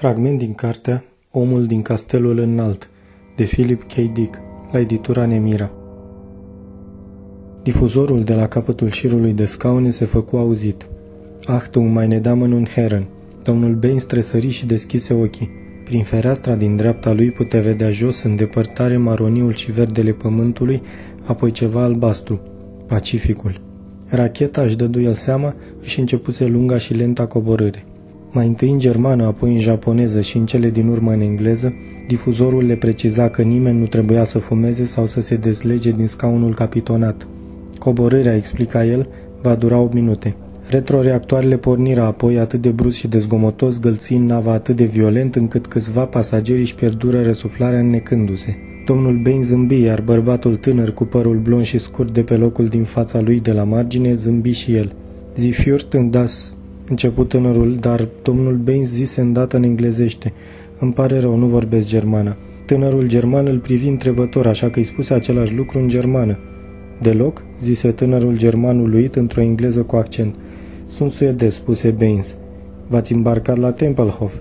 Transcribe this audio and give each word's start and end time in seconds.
Fragment 0.00 0.38
din 0.38 0.54
cartea 0.54 1.04
Omul 1.30 1.66
din 1.66 1.82
castelul 1.82 2.38
înalt, 2.38 2.90
de 3.36 3.44
Philip 3.44 3.82
K. 3.82 3.94
Dick, 3.94 4.38
la 4.72 4.78
editura 4.78 5.26
Nemira. 5.26 5.70
Difuzorul 7.62 8.22
de 8.22 8.34
la 8.34 8.46
capătul 8.46 8.90
șirului 8.90 9.32
de 9.32 9.44
scaune 9.44 9.90
se 9.90 10.04
făcu 10.04 10.36
auzit. 10.36 10.88
Achtung, 11.44 11.90
mai 11.90 12.06
ne 12.06 12.18
damă 12.18 12.44
un 12.44 12.64
Herren. 12.64 13.06
Domnul 13.42 13.74
Bain 13.74 13.98
stresări 13.98 14.48
și 14.48 14.66
deschise 14.66 15.14
ochii. 15.14 15.50
Prin 15.84 16.02
fereastra 16.02 16.54
din 16.54 16.76
dreapta 16.76 17.12
lui 17.12 17.30
putea 17.30 17.60
vedea 17.60 17.90
jos 17.90 18.22
în 18.22 18.36
depărtare 18.36 18.96
maroniul 18.96 19.52
și 19.52 19.72
verdele 19.72 20.12
pământului, 20.12 20.82
apoi 21.24 21.50
ceva 21.50 21.82
albastru, 21.82 22.40
Pacificul. 22.86 23.60
Racheta 24.06 24.62
își 24.62 24.76
dăduia 24.76 25.12
seama 25.12 25.54
și 25.82 26.00
începuse 26.00 26.46
lunga 26.46 26.78
și 26.78 26.94
lenta 26.94 27.26
coborâre. 27.26 27.84
Mai 28.32 28.46
întâi 28.46 28.70
în 28.70 28.78
germană, 28.78 29.24
apoi 29.24 29.52
în 29.52 29.58
japoneză 29.58 30.20
și 30.20 30.36
în 30.36 30.46
cele 30.46 30.70
din 30.70 30.88
urmă 30.88 31.12
în 31.12 31.20
engleză, 31.20 31.74
difuzorul 32.06 32.64
le 32.64 32.74
preciza 32.74 33.28
că 33.28 33.42
nimeni 33.42 33.78
nu 33.78 33.86
trebuia 33.86 34.24
să 34.24 34.38
fumeze 34.38 34.84
sau 34.84 35.06
să 35.06 35.20
se 35.20 35.36
dezlege 35.36 35.90
din 35.90 36.06
scaunul 36.06 36.54
capitonat. 36.54 37.26
Coborârea, 37.78 38.36
explica 38.36 38.84
el, 38.84 39.08
va 39.42 39.54
dura 39.54 39.78
8 39.78 39.94
minute. 39.94 40.34
Retroreactoarele 40.68 41.56
porniră 41.56 42.00
apoi 42.00 42.38
atât 42.38 42.60
de 42.60 42.68
brusc 42.68 42.96
și 42.96 43.08
de 43.08 43.18
zgomotos, 43.18 43.80
gălțind 43.80 44.28
nava 44.28 44.52
atât 44.52 44.76
de 44.76 44.84
violent 44.84 45.34
încât 45.34 45.66
câțiva 45.66 46.04
pasageri 46.04 46.60
își 46.60 46.74
pierdură 46.74 47.22
răsuflarea 47.22 47.78
înnecându-se. 47.78 48.56
Domnul 48.86 49.20
Bain 49.22 49.42
zâmbi, 49.42 49.82
iar 49.82 50.00
bărbatul 50.00 50.56
tânăr 50.56 50.90
cu 50.92 51.04
părul 51.04 51.36
blond 51.36 51.64
și 51.64 51.78
scurt 51.78 52.14
de 52.14 52.22
pe 52.22 52.34
locul 52.36 52.66
din 52.66 52.82
fața 52.82 53.20
lui 53.20 53.40
de 53.40 53.52
la 53.52 53.64
margine 53.64 54.14
zâmbi 54.14 54.50
și 54.50 54.74
el. 54.74 54.92
Sie 55.34 55.52
fürchten 55.52 56.10
das, 56.10 56.56
început 56.90 57.28
tânărul, 57.28 57.74
dar 57.74 58.08
domnul 58.22 58.54
Bain 58.56 58.84
zise 58.84 59.20
îndată 59.20 59.56
în 59.56 59.62
englezește. 59.62 60.32
Îmi 60.78 60.92
pare 60.92 61.20
rău, 61.20 61.36
nu 61.36 61.46
vorbesc 61.46 61.88
germana. 61.88 62.36
Tânărul 62.66 63.06
german 63.06 63.46
îl 63.46 63.58
privi 63.58 63.88
întrebător, 63.88 64.46
așa 64.46 64.70
că 64.70 64.78
îi 64.78 64.84
spuse 64.84 65.14
același 65.14 65.54
lucru 65.54 65.78
în 65.78 65.88
germană. 65.88 66.38
Deloc? 67.02 67.42
zise 67.62 67.90
tânărul 67.90 68.36
german 68.36 68.78
uluit 68.78 69.16
într-o 69.16 69.40
engleză 69.40 69.82
cu 69.82 69.96
accent. 69.96 70.34
Sunt 70.88 71.10
suedez, 71.10 71.54
spuse 71.54 71.90
Baines. 71.90 72.36
V-ați 72.88 73.12
îmbarcat 73.12 73.56
la 73.56 73.72
Tempelhof? 73.72 74.34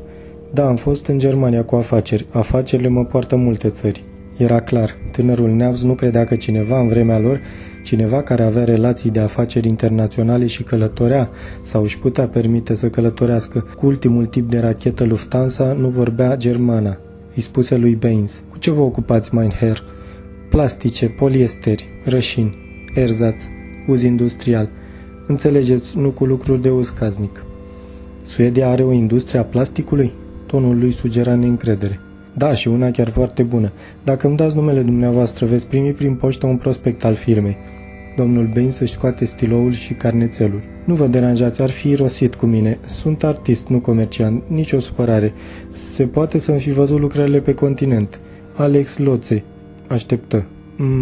Da, 0.54 0.68
am 0.68 0.76
fost 0.76 1.08
în 1.08 1.18
Germania 1.18 1.64
cu 1.64 1.76
afaceri. 1.76 2.26
Afacerile 2.32 2.88
mă 2.88 3.06
poartă 3.06 3.36
multe 3.36 3.70
țări. 3.70 4.04
Era 4.40 4.60
clar, 4.60 4.96
tânărul 5.12 5.50
neavz 5.50 5.84
nu 5.84 5.94
credea 5.94 6.24
că 6.26 6.36
cineva 6.36 6.80
în 6.80 6.88
vremea 6.88 7.20
lor, 7.20 7.42
cineva 7.84 8.22
care 8.22 8.44
avea 8.44 8.64
relații 8.64 9.10
de 9.10 9.20
afaceri 9.20 9.68
internaționale 9.68 10.46
și 10.48 10.64
călătorea 10.64 11.30
sau 11.62 11.84
își 11.84 12.00
putea 12.00 12.28
permite 12.28 12.76
să 12.76 12.90
călătorească 12.90 13.66
cu 13.76 13.86
ultimul 13.86 14.26
tip 14.26 14.50
de 14.50 14.60
rachetă 14.60 15.04
Lufthansa, 15.04 15.74
nu 15.74 15.88
vorbea 15.88 16.38
germana. 16.38 16.98
Îi 17.36 17.42
spuse 17.42 17.78
lui 17.78 17.96
Baines, 17.96 18.44
cu 18.50 18.58
ce 18.58 18.72
vă 18.72 18.82
ocupați, 18.82 19.34
mein 19.34 19.50
Herr? 19.50 19.80
Plastice, 20.50 21.08
poliesteri, 21.08 21.90
rășini, 22.06 22.58
erzat, 22.96 23.36
uz 23.88 24.04
industrial. 24.04 24.70
Înțelegeți, 25.28 25.98
nu 25.98 26.10
cu 26.10 26.26
lucruri 26.26 26.62
de 26.62 26.70
uz 26.70 26.90
caznic. 26.90 27.44
Suedia 28.24 28.70
are 28.70 28.84
o 28.84 28.92
industrie 28.92 29.40
a 29.40 29.44
plasticului? 29.44 30.12
Tonul 30.46 30.80
lui 30.80 30.92
sugera 30.92 31.36
neîncredere. 31.36 32.00
Da, 32.34 32.54
și 32.54 32.68
una 32.68 32.92
chiar 32.92 33.08
foarte 33.10 33.44
bună. 33.44 33.72
Dacă 34.04 34.28
îmi 34.28 34.38
dați 34.38 34.56
numele 34.56 34.82
dumneavoastră, 34.82 35.46
veți 35.46 35.68
primi 35.68 35.92
prin 35.92 36.16
poștă 36.16 36.48
un 36.48 36.58
prospect 36.58 37.06
al 37.06 37.14
firmei. 37.14 37.58
Domnul 38.16 38.50
Bain 38.54 38.72
să-și 38.72 38.94
scoate 38.94 39.26
stiloul 39.26 39.72
și 39.72 39.94
carnețelul. 39.94 40.62
Nu 40.86 40.94
vă 40.94 41.08
deranjați, 41.08 41.62
ar 41.62 41.70
fi 41.70 41.96
rosit 41.96 42.36
cu 42.36 42.46
mine. 42.46 42.78
Sunt 42.82 43.24
artist, 43.24 43.68
nu 43.68 43.80
comerciant, 43.80 44.44
nicio 44.48 44.80
supărare. 44.80 45.34
Se 45.72 46.04
poate 46.04 46.38
să-mi 46.38 46.60
fi 46.60 46.72
văzut 46.72 47.00
lucrările 47.00 47.40
pe 47.40 47.54
continent. 47.54 48.20
Alex 48.56 48.98
Loțe. 48.98 49.44
Așteptă. 49.88 50.46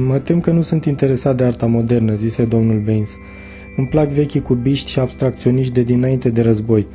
Mă 0.08 0.17
tem 0.17 0.39
că 0.39 0.52
nu 0.52 0.61
sunt 0.61 0.86
interesat 0.86 1.36
de 1.38 1.44
arta 1.44 1.66
modernă, 1.66 2.16
zise 2.16 2.43
domnul 2.43 2.82
Baines. 2.86 3.16
Îmi 3.77 3.87
plac 3.87 4.10
vechii 4.10 4.42
cubiști 4.42 4.92
și 4.92 4.99
abstracționiști 4.99 5.73
de 5.73 5.82
dinainte 5.82 6.30
de 6.30 6.42
război. 6.42 6.87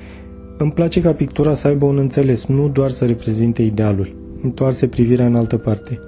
Îmi 0.63 0.73
place 0.73 1.01
ca 1.01 1.13
pictura 1.13 1.55
să 1.55 1.67
aibă 1.67 1.85
un 1.85 1.99
înțeles, 1.99 2.47
nu 2.47 2.69
doar 2.69 2.91
să 2.91 3.05
reprezinte 3.05 3.63
idealul. 3.63 4.15
Întoarse 4.43 4.87
privirea 4.87 5.27
în 5.27 5.35
altă 5.35 5.57
parte. 5.57 5.99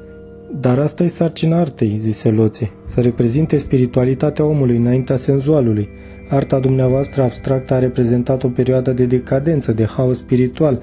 Dar 0.60 0.78
asta 0.78 1.02
e 1.02 1.06
sarcina 1.06 1.58
artei, 1.58 1.94
zise 1.98 2.30
Loțe, 2.30 2.70
să 2.84 3.00
reprezinte 3.00 3.56
spiritualitatea 3.56 4.44
omului 4.44 4.76
înaintea 4.76 5.16
senzualului. 5.16 5.88
Arta 6.28 6.58
dumneavoastră 6.58 7.22
abstractă 7.22 7.74
a 7.74 7.78
reprezentat 7.78 8.42
o 8.42 8.48
perioadă 8.48 8.92
de 8.92 9.04
decadență, 9.04 9.72
de 9.72 9.84
haos 9.84 10.18
spiritual, 10.18 10.82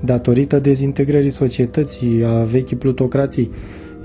datorită 0.00 0.58
dezintegrării 0.58 1.30
societății, 1.30 2.24
a 2.24 2.42
vechii 2.42 2.76
plutocrații. 2.76 3.50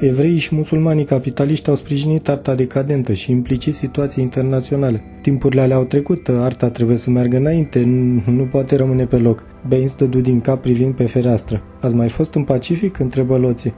Evreii 0.05 0.37
și 0.37 0.55
musulmanii 0.55 1.05
capitaliști 1.05 1.69
au 1.69 1.75
sprijinit 1.75 2.29
arta 2.29 2.55
decadentă 2.55 3.13
și 3.13 3.31
implicit 3.31 3.75
situații 3.75 4.23
internaționale. 4.23 5.03
Timpurile 5.21 5.61
alea 5.61 5.75
au 5.75 5.83
trecut, 5.83 6.27
arta 6.29 6.69
trebuie 6.69 6.97
să 6.97 7.09
meargă 7.09 7.37
înainte, 7.37 7.83
nu 8.25 8.43
poate 8.51 8.75
rămâne 8.75 9.05
pe 9.05 9.17
loc. 9.17 9.43
Baines 9.67 9.95
dădu 9.95 10.19
din 10.19 10.41
cap 10.41 10.61
privind 10.61 10.93
pe 10.93 11.03
fereastră. 11.03 11.61
Ați 11.79 11.95
mai 11.95 12.09
fost 12.09 12.33
în 12.33 12.43
Pacific? 12.43 12.99
întrebă 12.99 13.37
Loții. 13.37 13.73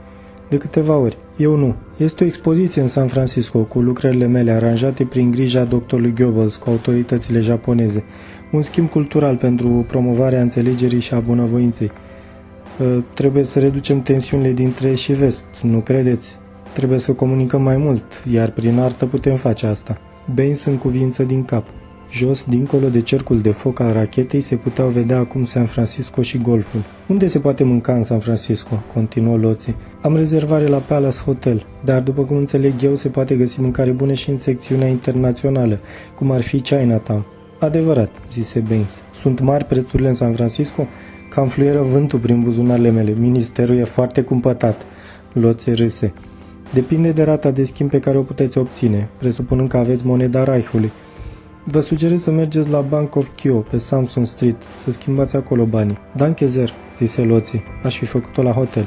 De 0.48 0.56
câteva 0.56 0.96
ori. 0.96 1.16
Eu 1.36 1.56
nu. 1.56 1.74
Este 1.96 2.24
o 2.24 2.26
expoziție 2.26 2.82
în 2.82 2.88
San 2.88 3.06
Francisco 3.06 3.58
cu 3.58 3.80
lucrările 3.80 4.26
mele 4.26 4.50
aranjate 4.50 5.04
prin 5.04 5.30
grija 5.30 5.64
doctorului 5.64 6.14
Goebbels 6.14 6.56
cu 6.56 6.70
autoritățile 6.70 7.40
japoneze. 7.40 8.04
Un 8.52 8.62
schimb 8.62 8.88
cultural 8.88 9.36
pentru 9.36 9.84
promovarea 9.88 10.40
înțelegerii 10.40 11.00
și 11.00 11.14
a 11.14 11.18
bunăvoinței. 11.18 11.90
Ă, 12.80 13.02
trebuie 13.14 13.44
să 13.44 13.58
reducem 13.58 14.02
tensiunile 14.02 14.52
dintre 14.52 14.88
est 14.88 15.02
și 15.02 15.12
vest, 15.12 15.46
nu 15.62 15.78
credeți? 15.78 16.36
Trebuie 16.72 16.98
să 16.98 17.12
comunicăm 17.12 17.62
mai 17.62 17.76
mult, 17.76 18.24
iar 18.32 18.50
prin 18.50 18.78
artă 18.78 19.06
putem 19.06 19.34
face 19.34 19.66
asta. 19.66 19.98
Baines 20.34 20.64
în 20.64 20.76
cuvință 20.76 21.22
din 21.22 21.44
cap. 21.44 21.66
Jos, 22.12 22.44
dincolo 22.44 22.88
de 22.88 23.00
cercul 23.00 23.40
de 23.40 23.50
foc 23.50 23.80
al 23.80 23.92
rachetei, 23.92 24.40
se 24.40 24.56
puteau 24.56 24.88
vedea 24.88 25.18
acum 25.18 25.44
San 25.44 25.66
Francisco 25.66 26.22
și 26.22 26.38
golful. 26.38 26.80
Unde 27.06 27.26
se 27.26 27.38
poate 27.38 27.64
mânca 27.64 27.94
în 27.94 28.02
San 28.02 28.18
Francisco? 28.18 28.82
continuă 28.94 29.36
Loții. 29.36 29.76
Am 30.02 30.16
rezervare 30.16 30.66
la 30.66 30.78
Palace 30.78 31.18
Hotel, 31.24 31.66
dar 31.84 32.02
după 32.02 32.22
cum 32.22 32.36
înțeleg 32.36 32.72
eu, 32.82 32.94
se 32.94 33.08
poate 33.08 33.34
găsi 33.34 33.60
mâncare 33.60 33.90
bună 33.90 34.12
și 34.12 34.30
în 34.30 34.38
secțiunea 34.38 34.88
internațională, 34.88 35.80
cum 36.14 36.30
ar 36.30 36.42
fi 36.42 36.60
Chinatown. 36.60 37.26
Adevărat, 37.58 38.10
zise 38.32 38.60
Baines. 38.68 39.00
Sunt 39.20 39.40
mari 39.40 39.64
prețurile 39.64 40.08
în 40.08 40.14
San 40.14 40.32
Francisco? 40.32 40.86
Cam 41.36 41.48
fluieră 41.48 41.82
vântul 41.82 42.18
prin 42.18 42.40
buzunarele 42.40 42.90
mele. 42.90 43.14
Ministerul 43.18 43.76
e 43.76 43.84
foarte 43.84 44.22
cumpătat. 44.22 44.82
Loțe 45.32 45.72
râse. 45.72 46.12
Depinde 46.72 47.12
de 47.12 47.22
rata 47.22 47.50
de 47.50 47.64
schimb 47.64 47.90
pe 47.90 48.00
care 48.00 48.18
o 48.18 48.22
puteți 48.22 48.58
obține, 48.58 49.08
presupunând 49.18 49.68
că 49.68 49.76
aveți 49.76 50.06
moneda 50.06 50.44
Reichului. 50.44 50.92
Vă 51.64 51.80
sugerez 51.80 52.22
să 52.22 52.30
mergeți 52.30 52.70
la 52.70 52.80
Bank 52.80 53.14
of 53.14 53.28
Kyo, 53.34 53.54
pe 53.54 53.76
Samsung 53.76 54.26
Street, 54.26 54.56
să 54.76 54.90
schimbați 54.90 55.36
acolo 55.36 55.64
banii. 55.64 55.98
Danke 56.14 56.46
zer, 56.46 56.72
zise 56.96 57.22
Loții. 57.22 57.62
Aș 57.82 57.98
fi 57.98 58.04
făcut-o 58.04 58.42
la 58.42 58.52
hotel. 58.52 58.86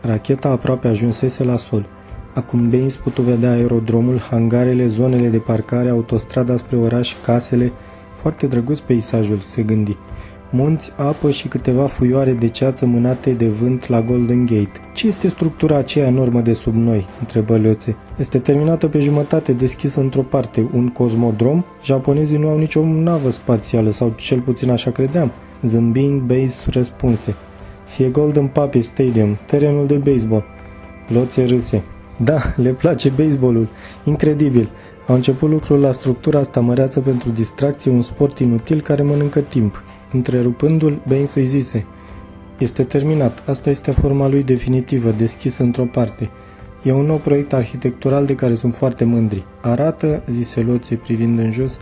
Racheta 0.00 0.48
aproape 0.48 0.88
ajunsese 0.88 1.44
la 1.44 1.56
sol. 1.56 1.86
Acum 2.34 2.70
Baines 2.70 2.96
putu 2.96 3.22
vedea 3.22 3.50
aerodromul, 3.50 4.18
hangarele, 4.18 4.86
zonele 4.86 5.28
de 5.28 5.38
parcare, 5.38 5.88
autostrada 5.88 6.56
spre 6.56 6.76
oraș, 6.76 7.14
casele. 7.24 7.72
Foarte 8.16 8.46
drăguț 8.46 8.78
peisajul, 8.78 9.38
se 9.38 9.62
gândi 9.62 9.96
munți, 10.50 10.92
apă 10.96 11.30
și 11.30 11.48
câteva 11.48 11.84
fuioare 11.84 12.32
de 12.32 12.48
ceață 12.48 12.86
mânate 12.86 13.30
de 13.30 13.48
vânt 13.48 13.88
la 13.88 14.02
Golden 14.02 14.44
Gate. 14.46 14.80
Ce 14.94 15.06
este 15.06 15.28
structura 15.28 15.76
aceea 15.76 16.06
enormă 16.06 16.40
de 16.40 16.52
sub 16.52 16.74
noi? 16.74 17.06
întrebă 17.20 17.56
Leoțe. 17.56 17.96
Este 18.16 18.38
terminată 18.38 18.86
pe 18.86 18.98
jumătate, 18.98 19.52
deschisă 19.52 20.00
într-o 20.00 20.22
parte, 20.22 20.68
un 20.74 20.88
cosmodrom? 20.88 21.64
Japonezii 21.84 22.38
nu 22.38 22.48
au 22.48 22.58
nicio 22.58 22.84
navă 22.84 23.30
spațială, 23.30 23.90
sau 23.90 24.12
cel 24.16 24.40
puțin 24.40 24.70
așa 24.70 24.90
credeam. 24.90 25.32
Zâmbind, 25.62 26.20
Base 26.20 26.70
răspunse. 26.70 27.34
Fie 27.86 28.08
Golden 28.08 28.46
Puppy 28.46 28.80
Stadium, 28.80 29.38
terenul 29.46 29.86
de 29.86 29.94
baseball. 29.94 30.44
Loțe 31.08 31.44
râse. 31.44 31.82
Da, 32.16 32.40
le 32.56 32.70
place 32.70 33.08
baseballul. 33.08 33.68
Incredibil. 34.04 34.70
Au 35.06 35.14
început 35.14 35.50
lucrul 35.50 35.80
la 35.80 35.92
structura 35.92 36.38
asta 36.38 36.60
măreață 36.60 37.00
pentru 37.00 37.30
distracție, 37.30 37.90
un 37.90 38.02
sport 38.02 38.38
inutil 38.38 38.80
care 38.80 39.02
mănâncă 39.02 39.40
timp. 39.40 39.82
Întrerupându-l, 40.12 41.02
Baines 41.06 41.34
îi 41.34 41.44
zise, 41.44 41.86
Este 42.58 42.82
terminat, 42.82 43.42
asta 43.46 43.70
este 43.70 43.90
forma 43.90 44.28
lui 44.28 44.42
definitivă, 44.42 45.10
deschisă 45.10 45.62
într-o 45.62 45.84
parte. 45.84 46.30
E 46.82 46.92
un 46.92 47.06
nou 47.06 47.16
proiect 47.16 47.52
arhitectural 47.52 48.26
de 48.26 48.34
care 48.34 48.54
sunt 48.54 48.74
foarte 48.74 49.04
mândri. 49.04 49.44
Arată, 49.60 50.22
zise 50.30 50.60
Loție 50.60 50.96
privind 50.96 51.38
în 51.38 51.50
jos, 51.50 51.78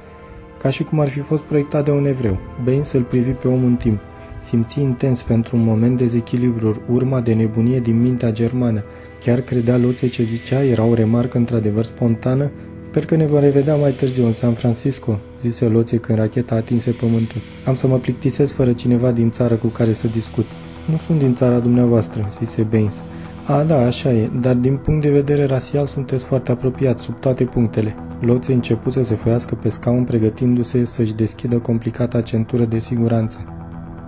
ca 0.59 0.71
și 0.71 0.83
cum 0.83 1.01
ar 1.01 1.09
fi 1.09 1.19
fost 1.19 1.43
proiectat 1.43 1.85
de 1.85 1.91
un 1.91 2.07
evreu. 2.07 2.39
Baines 2.65 2.93
îl 2.93 3.03
privi 3.03 3.31
pe 3.31 3.49
om 3.49 3.65
în 3.65 3.77
timp. 3.77 4.01
Simți 4.41 4.81
intens 4.81 5.23
pentru 5.23 5.57
un 5.57 5.63
moment 5.63 5.97
dezechilibrul, 5.97 6.83
urma 6.91 7.21
de 7.21 7.33
nebunie 7.33 7.81
din 7.81 8.01
mintea 8.01 8.33
germană. 8.33 8.85
Chiar 9.21 9.41
credea 9.41 9.77
Loție 9.77 10.09
ce 10.09 10.23
zicea, 10.23 10.63
era 10.63 10.85
o 10.85 10.95
remarcă 10.95 11.39
într-adevăr 11.39 11.85
spontană, 11.85 12.51
Sper 12.97 13.09
că 13.09 13.17
ne 13.17 13.27
vom 13.27 13.41
revedea 13.41 13.75
mai 13.75 13.91
târziu 13.91 14.27
în 14.27 14.33
San 14.33 14.53
Francisco, 14.53 15.19
zise 15.41 15.65
Loție 15.65 15.99
când 15.99 16.19
racheta 16.19 16.55
atinse 16.55 16.91
pământul. 16.91 17.41
Am 17.67 17.75
să 17.75 17.87
mă 17.87 17.97
plictisesc 17.97 18.55
fără 18.55 18.73
cineva 18.73 19.11
din 19.11 19.31
țară 19.31 19.55
cu 19.55 19.67
care 19.67 19.93
să 19.93 20.07
discut. 20.07 20.45
Nu 20.91 20.97
sunt 20.97 21.19
din 21.19 21.35
țara 21.35 21.59
dumneavoastră, 21.59 22.31
zise 22.39 22.63
Baines. 22.63 23.03
A, 23.47 23.63
da, 23.63 23.77
așa 23.79 24.13
e, 24.13 24.31
dar 24.41 24.55
din 24.55 24.77
punct 24.77 25.03
de 25.03 25.11
vedere 25.11 25.45
rasial 25.45 25.87
sunteți 25.87 26.25
foarte 26.25 26.51
apropiați, 26.51 27.03
sub 27.03 27.21
toate 27.21 27.45
punctele. 27.45 27.95
Loțe 28.21 28.53
început 28.53 28.93
să 28.93 29.03
se 29.03 29.15
foiască 29.15 29.55
pe 29.55 29.69
scaun, 29.69 30.05
pregătindu-se 30.05 30.85
să-și 30.85 31.15
deschidă 31.15 31.59
complicata 31.59 32.21
centură 32.21 32.65
de 32.65 32.79
siguranță. 32.79 33.56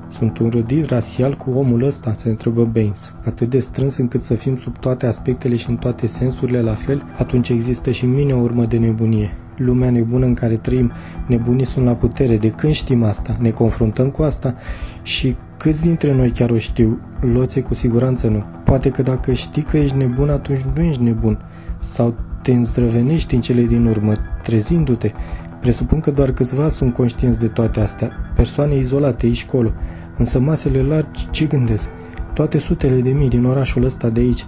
Sunt 0.09 0.39
înrudit 0.39 0.89
rasial 0.89 1.37
cu 1.37 1.51
omul 1.51 1.83
ăsta?" 1.83 2.15
se 2.19 2.29
întrebă 2.29 2.65
Baines. 2.65 3.15
Atât 3.25 3.51
de 3.51 3.59
strâns 3.59 3.97
încât 3.97 4.23
să 4.23 4.35
fim 4.35 4.57
sub 4.57 4.79
toate 4.79 5.07
aspectele 5.07 5.57
și 5.57 5.71
în 5.71 5.77
toate 5.77 6.07
sensurile 6.07 6.63
la 6.63 6.75
fel, 6.75 7.03
atunci 7.17 7.49
există 7.49 7.91
și 7.91 8.05
în 8.05 8.13
mine 8.13 8.35
o 8.35 8.41
urmă 8.41 8.65
de 8.65 8.79
nebunie. 8.79 9.37
Lumea 9.57 9.91
nebună 9.91 10.27
în 10.27 10.35
care 10.35 10.55
trăim, 10.55 10.93
nebunii 11.27 11.65
sunt 11.65 11.85
la 11.85 11.95
putere. 11.95 12.37
De 12.37 12.51
când 12.51 12.73
știm 12.73 13.03
asta? 13.03 13.37
Ne 13.41 13.51
confruntăm 13.51 14.11
cu 14.11 14.23
asta? 14.23 14.55
Și 15.03 15.37
câți 15.57 15.83
dintre 15.83 16.13
noi 16.13 16.31
chiar 16.31 16.51
o 16.51 16.59
știu? 16.59 16.99
Loțe 17.21 17.61
cu 17.61 17.75
siguranță 17.75 18.29
nu. 18.29 18.45
Poate 18.65 18.91
că 18.91 19.03
dacă 19.03 19.33
știi 19.33 19.63
că 19.63 19.77
ești 19.77 19.97
nebun, 19.97 20.29
atunci 20.29 20.61
nu 20.61 20.83
ești 20.83 21.03
nebun. 21.03 21.39
Sau 21.79 22.15
te 22.43 22.53
îndrăvenești 22.53 23.35
în 23.35 23.41
cele 23.41 23.63
din 23.63 23.87
urmă, 23.87 24.13
trezindu-te. 24.43 25.13
Presupun 25.61 26.01
că 26.01 26.11
doar 26.11 26.31
câțiva 26.31 26.69
sunt 26.69 26.95
conștienți 26.95 27.41
de 27.41 27.47
toate 27.47 27.81
astea, 27.81 28.11
persoane 28.37 28.77
izolate 28.77 29.27
aici 29.27 29.47
colo. 29.47 29.73
Însă 30.19 30.39
masele 30.39 30.83
largi 30.83 31.31
ce 31.31 31.45
gândesc? 31.45 31.89
Toate 32.35 32.59
sutele 32.59 33.01
de 33.01 33.11
mii 33.11 33.29
din 33.29 33.45
orașul 33.45 33.85
ăsta 33.85 34.11
de 34.11 34.21
aici 34.21 34.45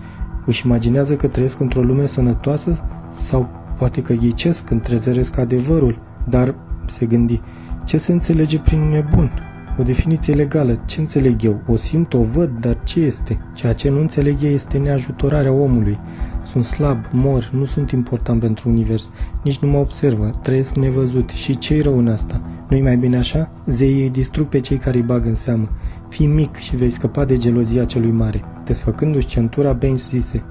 își 0.46 0.67
imaginează 0.67 1.14
că 1.17 1.26
trăiesc 1.26 1.61
într-o 1.61 1.82
lume 1.82 2.06
sănătoasă 2.06 2.84
sau 3.11 3.49
poate 3.78 4.02
că 4.02 4.12
ghicesc 4.12 4.64
când 4.64 4.82
trezăresc 4.82 5.38
adevărul, 5.38 5.99
dar, 6.28 6.55
se 6.87 7.06
gândi, 7.06 7.40
ce 7.84 7.96
se 7.96 8.12
înțelege 8.12 8.58
prin 8.58 8.88
nebun? 8.88 9.50
O 9.81 9.82
definiție 9.82 10.35
legală, 10.35 10.82
ce 10.85 11.00
înțeleg 11.00 11.43
eu? 11.43 11.61
O 11.67 11.77
simt, 11.77 12.15
o 12.15 12.23
văd, 12.23 12.50
dar 12.61 12.79
ce 12.85 13.00
este? 13.00 13.41
Ceea 13.55 13.73
ce 13.73 13.91
nu 13.91 14.00
înțeleg 14.00 14.43
eu 14.43 14.50
este 14.50 14.79
neajutorarea 14.79 15.53
omului. 15.53 15.99
Sunt 16.43 16.65
slab, 16.65 17.05
mor, 17.12 17.50
nu 17.53 17.65
sunt 17.65 17.91
important 17.91 18.41
pentru 18.41 18.69
univers, 18.69 19.11
nici 19.44 19.59
nu 19.59 19.71
mă 19.71 19.79
observă, 19.79 20.38
trăiesc 20.43 20.77
nevăzut. 20.77 21.29
Și 21.29 21.59
ce-i 21.59 21.81
rău 21.81 21.99
în 21.99 22.09
asta? 22.09 22.41
Nu-i 22.69 22.81
mai 22.81 22.97
bine 22.97 23.17
așa? 23.17 23.50
Zeii 23.67 24.03
îi 24.03 24.11
distrug 24.11 24.47
pe 24.47 24.61
cei 24.61 24.77
care 24.77 24.97
îi 24.97 25.03
bag 25.03 25.25
în 25.27 25.35
seamă. 25.35 25.69
Fii 26.09 26.27
mic 26.27 26.56
și 26.56 26.77
vei 26.77 26.91
scăpa 26.91 27.25
de 27.25 27.37
gelozia 27.37 27.85
celui 27.85 28.11
mare. 28.11 28.44
Desfăcându-și 28.65 29.27
centura, 29.27 29.73
Baines 29.73 30.09
zise, 30.09 30.43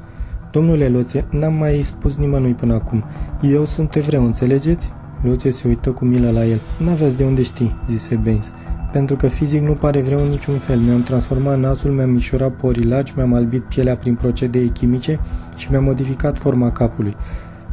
Domnule 0.52 0.88
Loțe, 0.88 1.26
n-am 1.32 1.54
mai 1.54 1.82
spus 1.84 2.18
nimănui 2.18 2.54
până 2.54 2.74
acum. 2.74 3.04
Eu 3.42 3.66
sunt 3.66 3.96
evreu, 3.96 4.26
înțelegeți? 4.26 4.92
Loțe 5.22 5.50
se 5.50 5.68
uită 5.68 5.92
cu 5.92 6.06
milă 6.06 6.32
la 6.32 6.46
el. 6.46 6.62
N-aveți 6.80 7.18
de 7.18 7.24
unde 7.24 7.44
știi, 7.44 7.76
zise 7.88 8.16
Baines 8.16 8.52
pentru 8.92 9.16
că 9.16 9.28
fizic 9.28 9.62
nu 9.62 9.74
pare 9.74 10.02
vreau 10.02 10.22
în 10.22 10.30
niciun 10.30 10.58
fel. 10.58 10.80
Mi-am 10.80 11.04
transformat 11.04 11.60
nasul, 11.60 11.92
mi-am 11.92 12.10
mișurat 12.10 12.56
porii 12.56 12.86
largi, 12.86 13.14
mi-am 13.16 13.34
albit 13.34 13.64
pielea 13.64 13.98
prin 13.98 14.16
procedee 14.16 14.68
chimice 14.68 15.20
și 15.58 15.72
mi-am 15.72 15.84
modificat 15.84 16.38
forma 16.38 16.72
capului. 16.72 17.16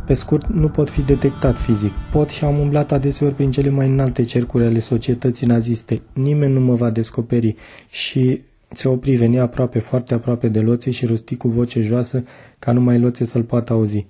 Pe 0.07 0.15
scurt, 0.15 0.47
nu 0.47 0.69
pot 0.69 0.91
fi 0.91 1.03
detectat 1.03 1.57
fizic. 1.57 1.93
Pot 2.13 2.29
și 2.29 2.45
am 2.45 2.59
umblat 2.59 2.93
adeseori 2.93 3.35
prin 3.35 3.51
cele 3.51 3.71
mai 3.71 3.89
înalte 3.89 4.23
cercuri 4.25 4.65
ale 4.65 4.81
societății 4.81 5.47
naziste. 5.47 6.03
Nimeni 6.13 6.53
nu 6.53 6.61
mă 6.61 6.75
va 6.75 6.91
descoperi 6.91 7.57
și 7.91 8.43
se 8.71 8.89
opri, 8.89 9.15
veni 9.15 9.39
aproape, 9.39 9.79
foarte 9.79 10.15
aproape 10.15 10.49
de 10.49 10.61
loțe 10.61 10.91
și 10.91 11.07
rosti 11.07 11.37
cu 11.37 11.49
voce 11.49 11.83
joasă 11.83 12.25
ca 12.59 12.73
numai 12.73 12.99
loțe 12.99 13.25
să-l 13.25 13.43
poată 13.43 13.73
auzi. 13.73 14.07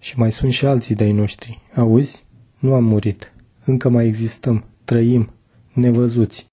Și 0.00 0.18
mai 0.18 0.32
sunt 0.32 0.52
și 0.52 0.66
alții 0.66 0.94
de-ai 0.94 1.12
noștri. 1.12 1.60
Auzi? 1.74 2.24
Nu 2.58 2.74
am 2.74 2.84
murit. 2.84 3.32
Încă 3.64 3.88
mai 3.88 4.06
existăm. 4.06 4.64
Trăim 4.84 5.30
nevăzuți. 5.78 6.46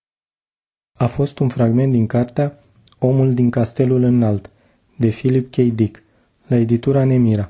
A 1.00 1.08
fost 1.08 1.40
un 1.40 1.50
fragment 1.50 1.92
din 1.92 2.08
cartea 2.08 2.60
Omul 3.00 3.34
din 3.34 3.50
castelul 3.50 4.04
înalt, 4.04 4.50
de 4.98 5.08
Philip 5.08 5.52
K. 5.52 5.56
Dick, 5.56 6.04
la 6.48 6.56
editura 6.56 7.04
Nemira. 7.04 7.44